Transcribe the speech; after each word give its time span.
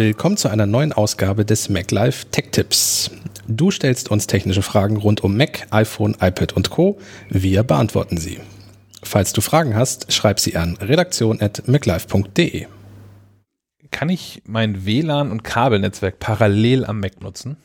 Willkommen 0.00 0.38
zu 0.38 0.48
einer 0.48 0.64
neuen 0.64 0.94
Ausgabe 0.94 1.44
des 1.44 1.68
MacLife 1.68 2.30
Tech 2.30 2.46
Tipps. 2.52 3.10
Du 3.46 3.70
stellst 3.70 4.10
uns 4.10 4.26
technische 4.26 4.62
Fragen 4.62 4.96
rund 4.96 5.22
um 5.22 5.36
Mac, 5.36 5.66
iPhone, 5.72 6.16
iPad 6.18 6.54
und 6.54 6.70
Co. 6.70 6.98
Wir 7.28 7.64
beantworten 7.64 8.16
sie. 8.16 8.40
Falls 9.02 9.34
du 9.34 9.42
Fragen 9.42 9.76
hast, 9.76 10.10
schreib 10.10 10.40
sie 10.40 10.56
an 10.56 10.78
redaktion.maclife.de. 10.80 12.66
Kann 13.90 14.08
ich 14.08 14.40
mein 14.46 14.86
WLAN 14.86 15.30
und 15.30 15.44
Kabelnetzwerk 15.44 16.18
parallel 16.18 16.86
am 16.86 17.00
Mac 17.00 17.20
nutzen? 17.20 17.58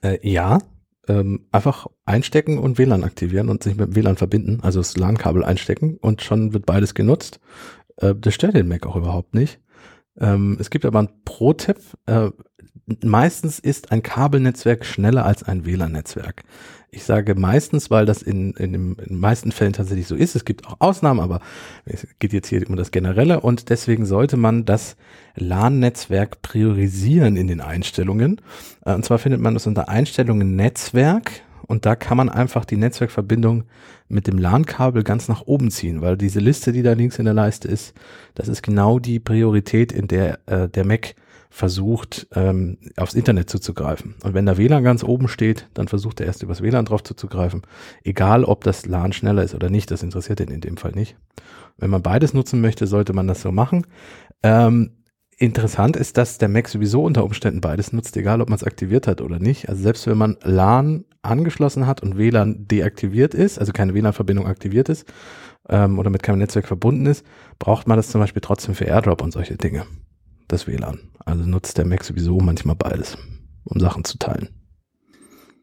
Äh, 0.00 0.26
ja, 0.26 0.60
ähm, 1.06 1.44
einfach 1.52 1.86
einstecken 2.06 2.56
und 2.56 2.78
WLAN 2.78 3.04
aktivieren 3.04 3.50
und 3.50 3.62
sich 3.62 3.76
mit 3.76 3.94
WLAN 3.94 4.16
verbinden, 4.16 4.60
also 4.62 4.80
das 4.80 4.96
LAN-Kabel 4.96 5.44
einstecken 5.44 5.98
und 6.00 6.22
schon 6.22 6.54
wird 6.54 6.64
beides 6.64 6.94
genutzt. 6.94 7.40
Äh, 7.98 8.14
das 8.18 8.32
stört 8.32 8.54
den 8.54 8.68
Mac 8.68 8.86
auch 8.86 8.96
überhaupt 8.96 9.34
nicht. 9.34 9.60
Ähm, 10.20 10.56
es 10.60 10.70
gibt 10.70 10.84
aber 10.84 11.00
einen 11.00 11.08
Pro-Tipp. 11.24 11.78
Äh, 12.06 12.30
meistens 13.02 13.58
ist 13.58 13.92
ein 13.92 14.02
Kabelnetzwerk 14.02 14.84
schneller 14.84 15.24
als 15.24 15.42
ein 15.42 15.64
WLAN-Netzwerk. 15.64 16.44
Ich 16.90 17.02
sage 17.02 17.34
meistens, 17.34 17.90
weil 17.90 18.06
das 18.06 18.22
in, 18.22 18.52
in, 18.52 18.74
in 18.74 18.94
den 18.94 19.18
meisten 19.18 19.50
Fällen 19.50 19.72
tatsächlich 19.72 20.06
so 20.06 20.14
ist. 20.14 20.36
Es 20.36 20.44
gibt 20.44 20.66
auch 20.66 20.76
Ausnahmen, 20.78 21.18
aber 21.18 21.40
es 21.84 22.06
geht 22.20 22.32
jetzt 22.32 22.48
hier 22.48 22.68
um 22.68 22.76
das 22.76 22.92
Generelle 22.92 23.40
und 23.40 23.68
deswegen 23.68 24.06
sollte 24.06 24.36
man 24.36 24.64
das 24.64 24.96
LAN-Netzwerk 25.34 26.40
priorisieren 26.42 27.36
in 27.36 27.48
den 27.48 27.60
Einstellungen. 27.60 28.40
Äh, 28.84 28.94
und 28.94 29.04
zwar 29.04 29.18
findet 29.18 29.40
man 29.40 29.54
das 29.54 29.66
unter 29.66 29.88
Einstellungen 29.88 30.54
Netzwerk 30.54 31.42
und 31.66 31.86
da 31.86 31.96
kann 31.96 32.16
man 32.16 32.28
einfach 32.28 32.64
die 32.64 32.76
Netzwerkverbindung 32.76 33.64
mit 34.08 34.26
dem 34.26 34.38
LAN-Kabel 34.38 35.02
ganz 35.02 35.28
nach 35.28 35.42
oben 35.42 35.70
ziehen, 35.70 36.00
weil 36.00 36.16
diese 36.16 36.40
Liste, 36.40 36.72
die 36.72 36.82
da 36.82 36.92
links 36.92 37.18
in 37.18 37.24
der 37.24 37.34
Leiste 37.34 37.68
ist, 37.68 37.94
das 38.34 38.48
ist 38.48 38.62
genau 38.62 38.98
die 38.98 39.20
Priorität, 39.20 39.92
in 39.92 40.08
der 40.08 40.38
äh, 40.46 40.68
der 40.68 40.84
Mac 40.84 41.14
versucht, 41.50 42.26
ähm, 42.34 42.78
aufs 42.96 43.14
Internet 43.14 43.48
zuzugreifen. 43.48 44.16
Und 44.24 44.34
wenn 44.34 44.44
da 44.44 44.56
WLAN 44.56 44.82
ganz 44.82 45.04
oben 45.04 45.28
steht, 45.28 45.68
dann 45.74 45.86
versucht 45.86 46.18
er 46.18 46.26
erst 46.26 46.42
übers 46.42 46.62
WLAN 46.62 46.84
drauf 46.84 47.04
zuzugreifen. 47.04 47.62
Egal, 48.02 48.42
ob 48.42 48.64
das 48.64 48.86
LAN 48.86 49.12
schneller 49.12 49.44
ist 49.44 49.54
oder 49.54 49.70
nicht, 49.70 49.90
das 49.92 50.02
interessiert 50.02 50.40
ihn 50.40 50.48
in 50.48 50.60
dem 50.60 50.76
Fall 50.76 50.92
nicht. 50.92 51.16
Wenn 51.78 51.90
man 51.90 52.02
beides 52.02 52.34
nutzen 52.34 52.60
möchte, 52.60 52.88
sollte 52.88 53.12
man 53.12 53.28
das 53.28 53.42
so 53.42 53.52
machen. 53.52 53.86
Ähm, 54.42 54.90
Interessant 55.38 55.96
ist, 55.96 56.16
dass 56.16 56.38
der 56.38 56.48
Mac 56.48 56.68
sowieso 56.68 57.02
unter 57.02 57.24
Umständen 57.24 57.60
beides 57.60 57.92
nutzt, 57.92 58.16
egal 58.16 58.40
ob 58.40 58.48
man 58.48 58.56
es 58.56 58.64
aktiviert 58.64 59.06
hat 59.06 59.20
oder 59.20 59.38
nicht. 59.38 59.68
Also 59.68 59.82
selbst 59.82 60.06
wenn 60.06 60.16
man 60.16 60.36
LAN 60.42 61.04
angeschlossen 61.24 61.86
hat 61.86 62.02
und 62.02 62.16
WLAN 62.16 62.66
deaktiviert 62.68 63.34
ist, 63.34 63.58
also 63.58 63.72
keine 63.72 63.94
WLAN-Verbindung 63.94 64.46
aktiviert 64.46 64.88
ist 64.88 65.06
ähm, 65.68 65.98
oder 65.98 66.10
mit 66.10 66.22
keinem 66.22 66.38
Netzwerk 66.38 66.66
verbunden 66.66 67.06
ist, 67.06 67.24
braucht 67.58 67.88
man 67.88 67.96
das 67.96 68.08
zum 68.08 68.20
Beispiel 68.20 68.42
trotzdem 68.42 68.74
für 68.74 68.84
AirDrop 68.84 69.22
und 69.22 69.32
solche 69.32 69.56
Dinge, 69.56 69.86
das 70.48 70.66
WLAN. 70.66 71.10
Also 71.24 71.44
nutzt 71.44 71.78
der 71.78 71.86
Mac 71.86 72.04
sowieso 72.04 72.38
manchmal 72.38 72.76
beides, 72.76 73.16
um 73.64 73.80
Sachen 73.80 74.04
zu 74.04 74.18
teilen. 74.18 74.48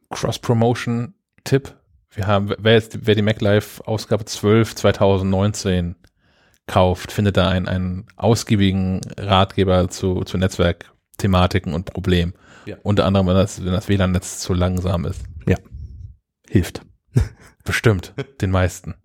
Cross-Promotion-Tipp. 0.10 1.76
Wir 2.14 2.28
haben, 2.28 2.54
wer, 2.60 2.74
jetzt, 2.74 3.06
wer 3.06 3.16
die 3.16 3.22
Mac 3.22 3.40
Live 3.42 3.82
Ausgabe 3.86 4.26
12 4.26 4.76
2019 4.76 5.96
kauft, 6.68 7.12
findet 7.12 7.38
da 7.38 7.50
einen, 7.50 7.68
einen 7.68 8.06
ausgiebigen 8.18 9.02
Ratgeber 9.18 9.90
zu, 9.90 10.24
zu 10.24 10.38
Netzwerkthematiken 11.12 11.74
und 11.74 11.86
Problemen. 11.86 12.34
Ja. 12.66 12.78
Unter 12.84 13.06
anderem, 13.06 13.28
wenn 13.28 13.36
das, 13.36 13.64
wenn 13.64 13.72
das 13.72 13.90
WLAN-Netz 13.90 14.40
zu 14.40 14.54
langsam 14.54 15.06
ist. 15.06 15.24
Ja. 15.48 15.58
Hilft. 16.50 16.86
Bestimmt. 17.64 18.14
den 18.42 18.52
meisten. 18.52 18.96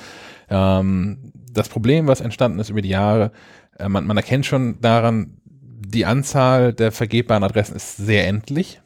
Ähm, 0.48 1.32
das 1.52 1.68
Problem, 1.68 2.06
was 2.06 2.20
entstanden 2.20 2.58
ist 2.58 2.70
über 2.70 2.82
die 2.82 2.88
Jahre, 2.88 3.30
äh, 3.78 3.88
man, 3.88 4.06
man 4.06 4.16
erkennt 4.16 4.46
schon 4.46 4.80
daran, 4.80 5.38
die 5.44 6.06
Anzahl 6.06 6.72
der 6.72 6.92
vergebbaren 6.92 7.44
Adressen 7.44 7.76
ist 7.76 7.96
sehr 7.96 8.26
endlich. 8.26 8.80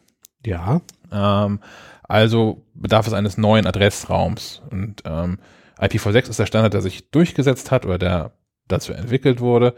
Ja. 0.44 0.80
Ähm, 1.10 1.60
also 2.02 2.64
bedarf 2.74 3.06
es 3.06 3.12
eines 3.12 3.38
neuen 3.38 3.66
Adressraums. 3.66 4.62
Und 4.70 5.02
ähm, 5.04 5.38
IPv6 5.80 6.30
ist 6.30 6.38
der 6.38 6.46
Standard, 6.46 6.74
der 6.74 6.82
sich 6.82 7.10
durchgesetzt 7.10 7.70
hat 7.70 7.86
oder 7.86 7.98
der 7.98 8.32
dazu 8.68 8.92
entwickelt 8.92 9.40
wurde. 9.40 9.74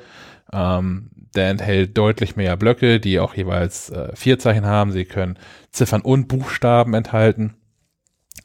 Ähm, 0.52 1.10
der 1.34 1.48
enthält 1.48 1.96
deutlich 1.96 2.36
mehr 2.36 2.56
Blöcke, 2.56 3.00
die 3.00 3.18
auch 3.18 3.34
jeweils 3.34 3.90
äh, 3.90 4.14
vier 4.14 4.38
Zeichen 4.38 4.66
haben. 4.66 4.92
Sie 4.92 5.04
können 5.04 5.38
Ziffern 5.70 6.02
und 6.02 6.28
Buchstaben 6.28 6.94
enthalten. 6.94 7.54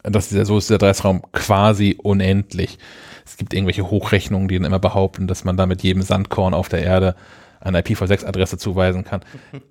Das 0.03 0.31
ist 0.31 0.37
ja, 0.37 0.45
so 0.45 0.57
ist 0.57 0.69
der 0.69 0.75
Adressraum 0.75 1.23
quasi 1.33 1.97
unendlich. 2.01 2.77
Es 3.25 3.35
gibt 3.35 3.53
irgendwelche 3.53 3.89
Hochrechnungen, 3.89 4.47
die 4.47 4.55
dann 4.55 4.63
immer 4.63 4.79
behaupten, 4.79 5.27
dass 5.27 5.43
man 5.43 5.57
da 5.57 5.65
mit 5.65 5.83
jedem 5.83 6.01
Sandkorn 6.01 6.53
auf 6.53 6.69
der 6.69 6.83
Erde 6.83 7.15
eine 7.59 7.81
IPv6-Adresse 7.81 8.57
zuweisen 8.57 9.03
kann. 9.03 9.21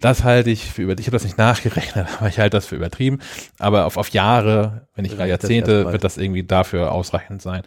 Das 0.01 0.25
halte 0.25 0.51
ich 0.51 0.65
für 0.65 0.83
über, 0.83 0.99
ich 0.99 1.07
habe 1.07 1.17
das 1.17 1.25
nicht 1.25 1.39
nachgerechnet, 1.39 2.07
aber 2.19 2.29
ich 2.29 2.39
halte 2.39 2.57
das 2.57 2.67
für 2.67 2.77
übertrieben. 2.77 3.19
Aber 3.59 3.87
auf, 3.87 3.97
auf 3.97 4.11
Jahre, 4.11 4.89
wenn 4.95 5.03
nicht 5.03 5.19
gar 5.19 5.27
Jahrzehnte, 5.27 5.93
wird 5.93 6.05
das 6.05 6.17
irgendwie 6.17 6.43
dafür 6.43 6.93
ausreichend 6.93 7.43
sein. 7.43 7.63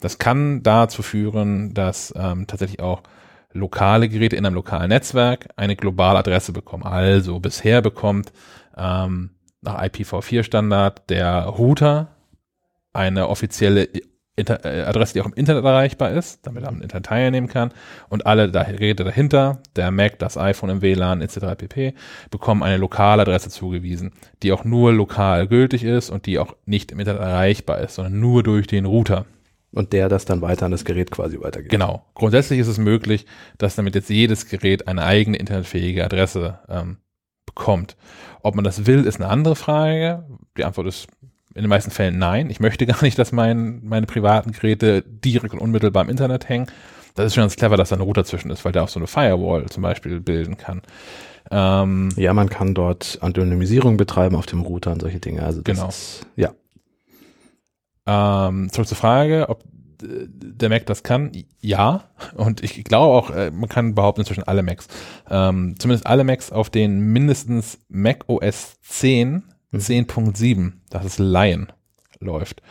Das 0.00 0.18
kann 0.18 0.62
dazu 0.62 1.02
führen, 1.02 1.74
dass 1.74 2.12
ähm, 2.16 2.46
tatsächlich 2.46 2.80
auch 2.80 3.02
lokale 3.52 4.08
Geräte 4.08 4.36
in 4.36 4.46
einem 4.46 4.54
lokalen 4.54 4.88
Netzwerk 4.88 5.48
eine 5.56 5.76
globale 5.76 6.18
Adresse 6.18 6.52
bekommen. 6.52 6.84
Also 6.84 7.38
bisher 7.38 7.82
bekommt 7.82 8.32
ähm, 8.76 9.30
nach 9.60 9.80
IPv4-Standard 9.80 11.08
der 11.08 11.44
Router 11.44 12.08
eine 12.92 13.28
offizielle 13.28 13.88
Inter 14.34 14.64
äh, 14.64 14.82
Adresse, 14.82 15.12
die 15.12 15.20
auch 15.20 15.26
im 15.26 15.34
Internet 15.34 15.64
erreichbar 15.64 16.10
ist, 16.10 16.46
damit 16.46 16.62
er 16.62 16.70
am 16.70 16.80
Internet 16.80 17.06
teilnehmen 17.06 17.48
kann. 17.48 17.72
Und 18.08 18.24
alle 18.24 18.50
da 18.50 18.64
Geräte 18.64 19.04
dahinter, 19.04 19.60
der 19.76 19.90
Mac, 19.90 20.18
das 20.18 20.38
iPhone 20.38 20.70
im 20.70 20.82
WLAN 20.82 21.20
etc. 21.20 21.54
pp, 21.56 21.94
bekommen 22.30 22.62
eine 22.62 22.78
lokale 22.78 23.22
Adresse 23.22 23.50
zugewiesen, 23.50 24.12
die 24.42 24.52
auch 24.52 24.64
nur 24.64 24.92
lokal 24.92 25.46
gültig 25.48 25.84
ist 25.84 26.08
und 26.08 26.24
die 26.24 26.38
auch 26.38 26.56
nicht 26.64 26.92
im 26.92 27.00
Internet 27.00 27.20
erreichbar 27.20 27.80
ist, 27.80 27.94
sondern 27.94 28.20
nur 28.20 28.42
durch 28.42 28.66
den 28.66 28.86
Router. 28.86 29.26
Und 29.74 29.92
der 29.92 30.08
das 30.08 30.24
dann 30.24 30.42
weiter 30.42 30.66
an 30.66 30.72
das 30.72 30.84
Gerät 30.84 31.10
quasi 31.10 31.40
weitergibt. 31.40 31.70
Genau. 31.70 32.04
Grundsätzlich 32.14 32.58
ist 32.58 32.68
es 32.68 32.78
möglich, 32.78 33.26
dass 33.56 33.74
damit 33.74 33.94
jetzt 33.94 34.10
jedes 34.10 34.48
Gerät 34.48 34.86
eine 34.86 35.02
eigene 35.02 35.38
internetfähige 35.38 36.04
Adresse 36.04 36.58
ähm, 36.68 36.98
bekommt. 37.46 37.96
Ob 38.42 38.54
man 38.54 38.64
das 38.64 38.86
will, 38.86 39.06
ist 39.06 39.20
eine 39.20 39.30
andere 39.30 39.56
Frage. 39.56 40.24
Die 40.58 40.64
Antwort 40.64 40.88
ist 40.88 41.06
in 41.54 41.62
den 41.62 41.68
meisten 41.68 41.90
Fällen 41.90 42.18
nein. 42.18 42.50
Ich 42.50 42.60
möchte 42.60 42.86
gar 42.86 43.02
nicht, 43.02 43.18
dass 43.18 43.32
mein, 43.32 43.80
meine 43.84 44.06
privaten 44.06 44.52
Geräte 44.52 45.02
direkt 45.02 45.54
und 45.54 45.60
unmittelbar 45.60 46.04
im 46.04 46.10
Internet 46.10 46.48
hängen. 46.48 46.66
Das 47.14 47.26
ist 47.26 47.34
schon 47.34 47.42
ganz 47.42 47.56
clever, 47.56 47.76
dass 47.76 47.90
da 47.90 47.96
ein 47.96 48.02
Router 48.02 48.24
zwischen 48.24 48.50
ist, 48.50 48.64
weil 48.64 48.72
der 48.72 48.84
auch 48.84 48.88
so 48.88 48.98
eine 48.98 49.06
Firewall 49.06 49.66
zum 49.66 49.82
Beispiel 49.82 50.20
bilden 50.20 50.56
kann. 50.56 50.82
Ähm, 51.50 52.08
ja, 52.16 52.32
man 52.32 52.48
kann 52.48 52.74
dort 52.74 53.18
Anonymisierung 53.20 53.96
betreiben 53.96 54.36
auf 54.36 54.46
dem 54.46 54.62
Router 54.62 54.92
und 54.92 55.00
solche 55.00 55.20
Dinge. 55.20 55.42
Also 55.42 55.62
genau. 55.62 55.88
Ist, 55.88 56.26
ja. 56.36 56.52
Ähm, 58.06 58.70
zurück 58.72 58.88
zur 58.88 58.96
Frage, 58.96 59.46
ob 59.48 59.62
der 60.04 60.68
Mac 60.68 60.86
das 60.86 61.02
kann, 61.02 61.32
ja. 61.60 62.04
Und 62.34 62.62
ich 62.62 62.82
glaube 62.84 63.14
auch, 63.14 63.30
äh, 63.30 63.50
man 63.50 63.68
kann 63.68 63.94
behaupten 63.94 64.22
inzwischen 64.22 64.44
alle 64.44 64.62
Macs. 64.62 64.88
Ähm, 65.30 65.76
zumindest 65.78 66.06
alle 66.06 66.24
Macs, 66.24 66.50
auf 66.50 66.70
denen 66.70 67.12
mindestens 67.12 67.78
Mac 67.88 68.24
OS 68.28 68.80
10 68.82 69.44
10.7, 69.80 70.72
das 70.90 71.04
ist 71.04 71.18
Lion, 71.18 71.72
läuft. 72.20 72.62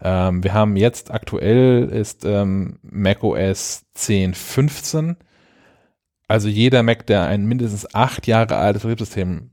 Ähm, 0.00 0.44
wir 0.44 0.54
haben 0.54 0.76
jetzt 0.76 1.10
aktuell 1.10 1.88
ist 1.88 2.24
ähm, 2.24 2.78
macOS 2.82 3.84
10.15. 3.96 5.16
Also 6.28 6.48
jeder 6.48 6.82
Mac, 6.82 7.06
der 7.06 7.26
ein 7.26 7.46
mindestens 7.46 7.94
acht 7.94 8.26
Jahre 8.26 8.56
altes 8.56 8.82
Betriebssystem 8.82 9.50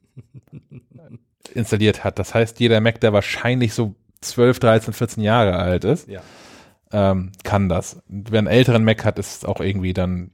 installiert 1.53 2.03
hat. 2.03 2.19
Das 2.19 2.33
heißt, 2.33 2.59
jeder 2.59 2.81
Mac, 2.81 2.99
der 2.99 3.13
wahrscheinlich 3.13 3.73
so 3.73 3.95
12, 4.21 4.59
13, 4.59 4.93
14 4.93 5.23
Jahre 5.23 5.55
alt 5.55 5.85
ist, 5.85 6.07
ja. 6.07 6.21
ähm, 6.91 7.31
kann 7.43 7.69
das. 7.69 8.01
Wer 8.07 8.39
einen 8.39 8.47
älteren 8.47 8.83
Mac 8.83 9.05
hat, 9.05 9.17
ist 9.19 9.47
auch 9.47 9.61
irgendwie 9.61 9.93
dann, 9.93 10.31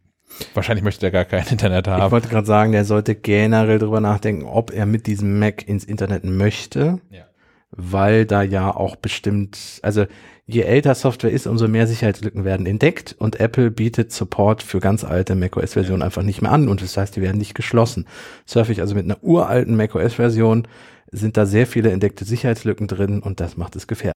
wahrscheinlich 0.54 0.84
möchte 0.84 1.02
der 1.02 1.12
gar 1.12 1.26
kein 1.26 1.46
Internet 1.52 1.88
haben. 1.88 2.06
Ich 2.06 2.12
wollte 2.12 2.28
gerade 2.30 2.48
sagen, 2.48 2.72
der 2.72 2.86
sollte 2.86 3.16
generell 3.16 3.80
drüber 3.80 4.00
nachdenken, 4.02 4.46
ob 4.46 4.72
er 4.72 4.86
mit 4.86 5.08
diesem 5.08 5.40
Mac 5.40 5.68
ins 5.68 5.84
Internet 5.86 6.24
möchte, 6.24 7.00
Ja. 7.10 7.24
weil 7.72 8.26
da 8.26 8.42
ja 8.44 8.76
auch 8.76 8.96
bestimmt, 8.96 9.80
also 9.82 10.06
je 10.48 10.62
älter 10.64 10.96
Software 10.96 11.32
ist, 11.32 11.48
umso 11.48 11.68
mehr 11.68 11.88
Sicherheitslücken 11.88 12.44
werden 12.44 12.66
entdeckt 12.66 13.16
und 13.18 13.40
Apple 13.40 13.72
bietet 13.72 14.12
Support 14.12 14.64
für 14.64 14.80
ganz 14.80 15.04
alte 15.06 15.36
macOS-Versionen 15.36 16.02
einfach 16.02 16.24
nicht 16.24 16.42
mehr 16.42 16.52
an 16.52 16.68
und 16.68 16.82
das 16.82 16.98
heißt, 16.98 17.16
die 17.16 17.22
werden 17.22 17.38
nicht 17.38 17.56
geschlossen. 17.56 18.06
Surfe 18.46 18.72
ich 18.74 18.82
also 18.82 18.94
mit 18.96 19.06
einer 19.06 19.24
uralten 19.24 19.76
macOS-Version, 19.78 20.68
sind 21.14 21.38
da 21.38 21.46
sehr 21.46 21.68
viele 21.68 21.92
entdeckte 21.92 22.26
Sicherheitslücken 22.26 22.88
drin 22.88 23.22
und 23.22 23.40
das 23.40 23.56
macht 23.58 23.76
es 23.76 23.88
gefährlich. 23.88 24.16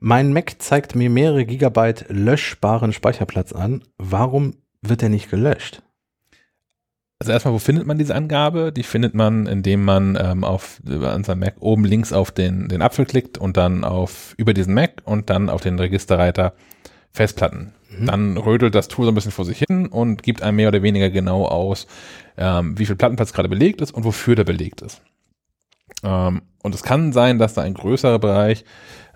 Mein 0.00 0.32
Mac 0.32 0.56
zeigt 0.58 0.94
mir 0.94 1.10
mehrere 1.10 1.44
Gigabyte 1.44 2.06
löschbaren 2.08 2.92
Speicherplatz 2.92 3.52
an. 3.52 3.82
Warum 3.98 4.54
wird 4.80 5.02
er 5.02 5.08
nicht 5.08 5.30
gelöscht? 5.30 5.82
Also 7.20 7.32
erstmal, 7.32 7.54
wo 7.54 7.58
findet 7.58 7.84
man 7.84 7.98
diese 7.98 8.14
Angabe? 8.14 8.72
Die 8.72 8.84
findet 8.84 9.14
man, 9.14 9.46
indem 9.46 9.84
man 9.84 10.16
ähm, 10.20 10.44
auf 10.44 10.80
an 10.86 11.24
seinem 11.24 11.40
Mac 11.40 11.56
oben 11.58 11.84
links 11.84 12.12
auf 12.12 12.30
den, 12.30 12.68
den 12.68 12.80
Apfel 12.80 13.06
klickt 13.06 13.38
und 13.38 13.56
dann 13.56 13.82
auf 13.82 14.34
über 14.36 14.54
diesen 14.54 14.72
Mac 14.72 15.02
und 15.04 15.30
dann 15.30 15.50
auf 15.50 15.62
den 15.62 15.78
Registerreiter 15.80 16.54
Festplatten. 17.10 17.72
Dann 18.00 18.36
rödelt 18.36 18.74
das 18.74 18.86
Tool 18.86 19.06
so 19.06 19.10
ein 19.10 19.14
bisschen 19.14 19.32
vor 19.32 19.44
sich 19.44 19.58
hin 19.58 19.86
und 19.86 20.22
gibt 20.22 20.42
einem 20.42 20.56
mehr 20.56 20.68
oder 20.68 20.82
weniger 20.82 21.10
genau 21.10 21.46
aus, 21.46 21.86
ähm, 22.36 22.78
wie 22.78 22.86
viel 22.86 22.96
Plattenplatz 22.96 23.32
gerade 23.32 23.48
belegt 23.48 23.80
ist 23.80 23.92
und 23.92 24.04
wofür 24.04 24.36
der 24.36 24.44
belegt 24.44 24.82
ist. 24.82 25.02
Ähm, 26.02 26.42
und 26.62 26.74
es 26.74 26.82
kann 26.82 27.12
sein, 27.12 27.38
dass 27.38 27.54
da 27.54 27.62
ein 27.62 27.74
größerer 27.74 28.18
Bereich 28.18 28.64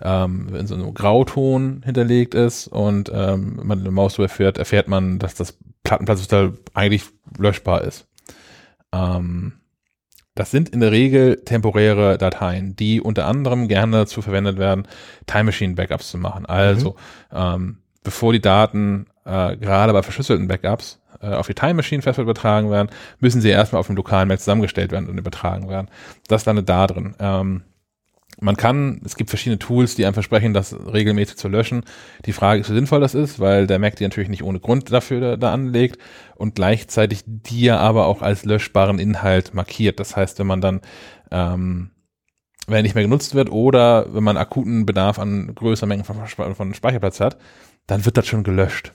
ähm, 0.01 0.53
in 0.55 0.67
so 0.67 0.75
einem 0.75 0.93
Grauton 0.93 1.81
hinterlegt 1.83 2.35
ist 2.35 2.67
und 2.67 3.11
ähm, 3.13 3.57
wenn 3.57 3.67
man 3.67 3.79
eine 3.79 3.91
Maus 3.91 4.15
drüber 4.15 4.29
fährt, 4.29 4.57
erfährt 4.57 4.87
man, 4.87 5.19
dass 5.19 5.35
das 5.35 5.57
Plattenplatzteil 5.83 6.53
eigentlich 6.73 7.03
löschbar 7.37 7.83
ist. 7.83 8.07
Ähm, 8.91 9.53
das 10.35 10.49
sind 10.49 10.69
in 10.69 10.79
der 10.79 10.91
Regel 10.91 11.41
temporäre 11.45 12.17
Dateien, 12.17 12.75
die 12.75 13.01
unter 13.01 13.27
anderem 13.27 13.67
gerne 13.67 13.97
dazu 13.97 14.21
verwendet 14.21 14.57
werden, 14.57 14.87
Time 15.27 15.45
Machine 15.45 15.75
Backups 15.75 16.09
zu 16.09 16.17
machen. 16.17 16.45
Also 16.47 16.95
ähm, 17.31 17.77
bevor 18.03 18.33
die 18.33 18.41
Daten 18.41 19.05
äh, 19.25 19.55
gerade 19.57 19.93
bei 19.93 20.01
verschlüsselten 20.01 20.47
Backups 20.47 20.99
äh, 21.23 21.33
auf 21.33 21.47
die 21.47 21.53
Time 21.53 21.75
Machine 21.75 22.01
Festplatte 22.01 22.29
übertragen 22.29 22.69
werden, 22.69 22.89
müssen 23.19 23.41
sie 23.41 23.49
erstmal 23.49 23.79
auf 23.79 23.87
dem 23.87 23.95
lokalen 23.95 24.27
Mac 24.27 24.39
zusammengestellt 24.39 24.91
werden 24.91 25.09
und 25.09 25.17
übertragen 25.17 25.69
werden. 25.69 25.89
Das 26.27 26.45
landet 26.45 26.69
da 26.69 26.87
drin. 26.87 27.15
Ähm, 27.19 27.63
man 28.39 28.57
kann, 28.57 29.01
es 29.05 29.15
gibt 29.15 29.29
verschiedene 29.29 29.59
Tools, 29.59 29.95
die 29.95 30.05
einem 30.05 30.13
versprechen, 30.13 30.53
das 30.53 30.73
regelmäßig 30.73 31.37
zu 31.37 31.47
löschen. 31.47 31.83
Die 32.25 32.33
Frage 32.33 32.61
ist, 32.61 32.69
wie 32.69 32.73
sinnvoll 32.73 32.99
das 32.99 33.15
ist, 33.15 33.39
weil 33.39 33.67
der 33.67 33.79
Mac 33.79 33.95
die 33.95 34.03
natürlich 34.03 34.29
nicht 34.29 34.43
ohne 34.43 34.59
Grund 34.59 34.91
dafür 34.91 35.19
da, 35.19 35.37
da 35.37 35.53
anlegt 35.53 35.99
und 36.35 36.55
gleichzeitig 36.55 37.23
die 37.25 37.61
ja 37.61 37.77
aber 37.77 38.07
auch 38.07 38.21
als 38.21 38.43
löschbaren 38.45 38.99
Inhalt 38.99 39.53
markiert. 39.53 39.99
Das 39.99 40.15
heißt, 40.15 40.39
wenn 40.39 40.47
man 40.47 40.61
dann, 40.61 40.81
ähm, 41.31 41.91
wenn 42.67 42.77
er 42.77 42.83
nicht 42.83 42.95
mehr 42.95 43.03
genutzt 43.03 43.35
wird 43.35 43.51
oder 43.51 44.13
wenn 44.13 44.23
man 44.23 44.37
akuten 44.37 44.85
Bedarf 44.85 45.19
an 45.19 45.53
größeren 45.53 45.89
Mengen 45.89 46.03
von, 46.03 46.15
von 46.55 46.73
Speicherplatz 46.73 47.19
hat, 47.19 47.37
dann 47.87 48.05
wird 48.05 48.17
das 48.17 48.27
schon 48.27 48.43
gelöscht. 48.43 48.93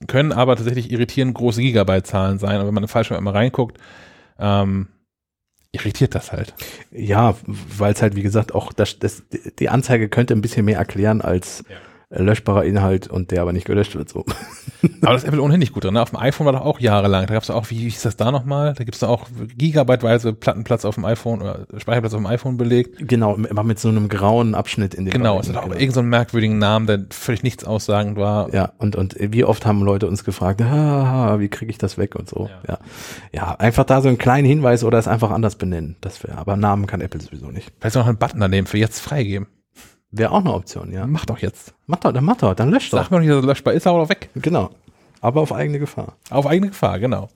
Ja. 0.00 0.06
Können 0.06 0.32
aber 0.32 0.56
tatsächlich 0.56 0.90
irritierend 0.90 1.34
große 1.34 1.60
Gigabyte-Zahlen 1.60 2.38
sein. 2.38 2.60
Und 2.60 2.66
wenn 2.66 2.74
man 2.74 2.88
falsch 2.88 3.10
mal 3.10 3.28
reinguckt, 3.28 3.78
ähm, 4.38 4.88
irritiert 5.72 6.14
das 6.14 6.32
halt. 6.32 6.54
Ja, 6.90 7.36
weil 7.46 7.92
es 7.92 8.02
halt, 8.02 8.16
wie 8.16 8.22
gesagt, 8.22 8.54
auch 8.54 8.72
das, 8.72 8.98
das, 8.98 9.22
die 9.58 9.68
Anzeige 9.68 10.08
könnte 10.08 10.34
ein 10.34 10.40
bisschen 10.40 10.64
mehr 10.64 10.78
erklären 10.78 11.20
als 11.20 11.60
äh, 11.62 11.74
löschbarer 12.10 12.64
Inhalt 12.64 13.06
und 13.06 13.30
der 13.30 13.42
aber 13.42 13.52
nicht 13.52 13.66
gelöscht 13.66 13.94
wird. 13.94 14.08
So. 14.08 14.24
Aber 15.02 15.12
das 15.12 15.22
ist 15.22 15.28
Apple 15.28 15.42
ohnehin 15.42 15.60
nicht 15.60 15.72
gut 15.72 15.84
drin. 15.84 15.94
Ne? 15.94 16.02
Auf 16.02 16.10
dem 16.10 16.18
iPhone 16.18 16.46
war 16.46 16.52
doch 16.52 16.62
auch 16.62 16.80
jahrelang. 16.80 17.26
Da 17.26 17.34
gab 17.34 17.42
es 17.42 17.50
auch, 17.50 17.70
wie 17.70 17.76
hieß 17.76 18.02
das 18.02 18.16
da 18.16 18.32
nochmal? 18.32 18.74
Da 18.74 18.84
gibt 18.84 18.96
es 18.96 19.02
auch 19.04 19.28
gigabyteweise 19.56 20.32
Plattenplatz 20.32 20.84
auf 20.84 20.96
dem 20.96 21.04
iPhone 21.04 21.40
oder 21.40 21.66
Speicherplatz 21.76 22.12
auf 22.14 22.20
dem 22.20 22.26
iPhone 22.26 22.56
belegt. 22.56 23.06
Genau, 23.06 23.34
immer 23.34 23.62
mit 23.62 23.78
so 23.78 23.88
einem 23.88 24.08
grauen 24.08 24.54
Abschnitt 24.54 24.94
in 24.94 25.04
den 25.04 25.12
Genau, 25.12 25.38
es 25.38 25.48
hat 25.48 25.56
auch 25.56 25.66
irgendeinen 25.66 25.92
so 25.92 26.02
merkwürdigen 26.02 26.58
Namen, 26.58 26.86
der 26.86 27.06
völlig 27.10 27.42
nichts 27.42 27.64
aussagend 27.64 28.16
war. 28.16 28.52
Ja, 28.52 28.72
und, 28.78 28.96
und 28.96 29.16
wie 29.18 29.44
oft 29.44 29.64
haben 29.64 29.82
Leute 29.82 30.08
uns 30.08 30.24
gefragt, 30.24 30.62
haha, 30.62 31.38
wie 31.38 31.48
kriege 31.48 31.70
ich 31.70 31.78
das 31.78 31.96
weg 31.96 32.16
und 32.16 32.28
so. 32.28 32.48
Ja. 32.66 32.74
Ja. 32.74 32.78
ja. 33.32 33.54
einfach 33.56 33.84
da 33.84 34.00
so 34.00 34.08
einen 34.08 34.18
kleinen 34.18 34.46
Hinweis 34.46 34.82
oder 34.82 34.98
es 34.98 35.06
einfach 35.06 35.30
anders 35.30 35.56
benennen. 35.56 35.96
Das 36.00 36.22
wäre, 36.24 36.38
aber 36.38 36.56
Namen 36.56 36.86
kann 36.86 37.00
Apple 37.00 37.20
sowieso 37.20 37.46
nicht. 37.46 37.72
Vielleicht 37.78 37.96
noch 37.96 38.06
einen 38.06 38.18
Button 38.18 38.40
daneben 38.40 38.66
für 38.66 38.78
jetzt 38.78 39.00
freigeben. 39.00 39.46
Wäre 40.12 40.32
auch 40.32 40.40
eine 40.40 40.52
Option, 40.52 40.92
ja. 40.92 41.06
Mach 41.06 41.24
doch 41.24 41.38
jetzt. 41.38 41.72
Mach 41.86 41.98
doch, 41.98 42.12
dann 42.12 42.24
mach 42.24 42.36
doch, 42.36 42.54
dann 42.54 42.70
lösch 42.70 42.90
doch. 42.90 42.98
Sag 42.98 43.10
mir 43.10 43.18
doch 43.18 43.22
nicht, 43.22 43.30
dass 43.30 43.44
er 43.44 43.46
löschbar 43.46 43.74
ist, 43.74 43.86
aber 43.86 44.00
doch 44.00 44.08
weg. 44.08 44.30
Genau. 44.34 44.70
Aber 45.20 45.40
auf 45.40 45.52
eigene 45.52 45.78
Gefahr. 45.78 46.16
Auf 46.30 46.46
eigene 46.46 46.70
Gefahr, 46.70 46.98
genau. 46.98 47.28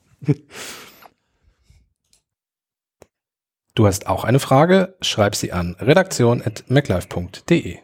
Du 3.75 3.87
hast 3.87 4.07
auch 4.07 4.25
eine 4.25 4.39
Frage? 4.39 4.97
Schreib 5.01 5.35
sie 5.35 5.53
an 5.53 5.77
redaktion.maclife.de. 5.79 7.79